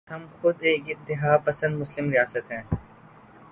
[0.09, 2.63] ہم خود ایک انتہا پسند مسلم ریاست ہیں۔